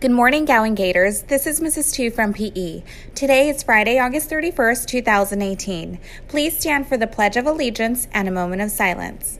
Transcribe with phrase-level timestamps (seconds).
[0.00, 1.22] Good morning, Gowan Gators.
[1.22, 1.92] This is Mrs.
[1.92, 2.84] Two from PE.
[3.16, 5.98] Today is Friday, August 31st, 2018.
[6.28, 9.37] Please stand for the Pledge of Allegiance and a moment of silence.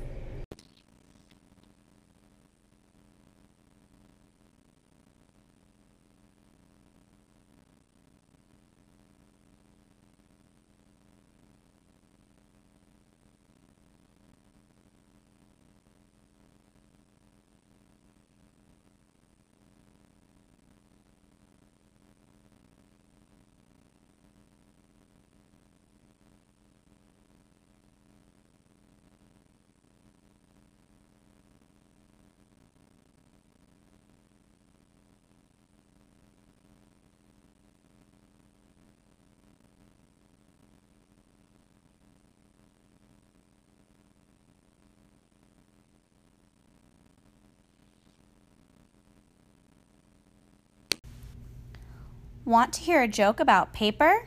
[52.48, 54.26] Want to hear a joke about paper?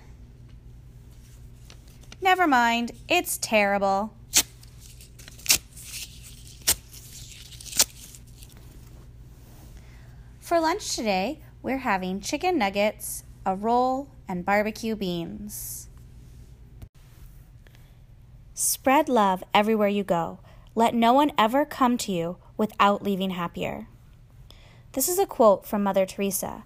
[2.22, 4.14] Never mind, it's terrible.
[10.40, 15.90] For lunch today, we're having chicken nuggets, a roll, and barbecue beans.
[18.54, 20.38] Spread love everywhere you go.
[20.76, 23.88] Let no one ever come to you without leaving happier.
[24.92, 26.66] This is a quote from Mother Teresa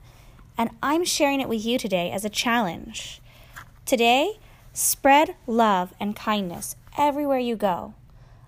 [0.58, 3.22] and I'm sharing it with you today as a challenge.
[3.86, 4.40] Today,
[4.74, 7.94] spread love and kindness everywhere you go.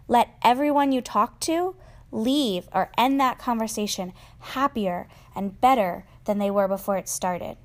[0.08, 1.76] Let everyone you talk to
[2.12, 7.58] leave or end that conversation happier and better than they were before it started.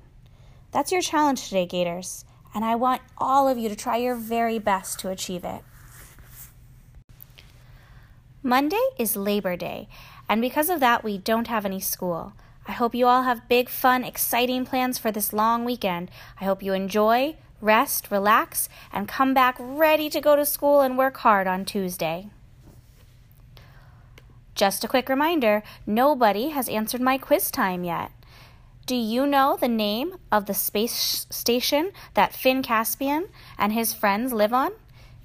[0.71, 4.59] That's your challenge today, Gators, and I want all of you to try your very
[4.59, 5.61] best to achieve it.
[8.41, 9.87] Monday is Labor Day,
[10.27, 12.33] and because of that, we don't have any school.
[12.65, 16.09] I hope you all have big, fun, exciting plans for this long weekend.
[16.39, 20.97] I hope you enjoy, rest, relax, and come back ready to go to school and
[20.97, 22.29] work hard on Tuesday.
[24.55, 28.11] Just a quick reminder nobody has answered my quiz time yet.
[28.85, 34.33] Do you know the name of the space station that Finn Caspian and his friends
[34.33, 34.71] live on?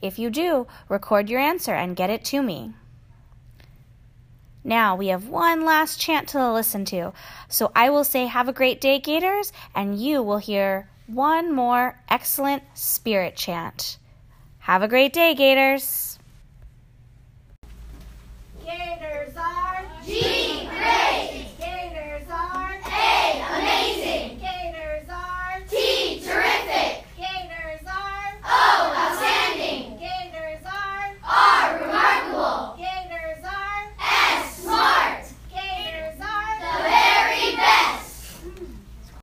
[0.01, 2.75] If you do, record your answer and get it to me.
[4.65, 7.13] Now we have one last chant to listen to.
[7.49, 11.99] So I will say, Have a great day, Gators, and you will hear one more
[12.09, 13.99] excellent spirit chant.
[14.59, 16.18] Have a great day, Gators.